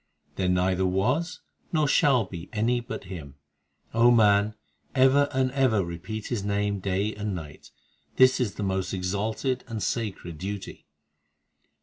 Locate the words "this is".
8.15-8.55